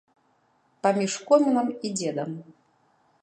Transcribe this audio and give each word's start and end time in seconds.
Паміж 0.85 1.17
комінам 1.29 1.69
і 1.89 1.91
дзедам. 1.99 2.31